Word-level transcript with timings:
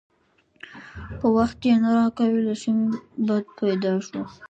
په 1.19 1.27
وخت 1.37 1.59
یې 1.67 1.73
نه 1.83 1.89
راکوي؛ 1.97 2.39
له 2.47 2.53
ښه 2.61 2.71
مې 2.77 2.87
بد 3.27 3.45
پیدا 3.59 3.93
شو. 4.07 4.21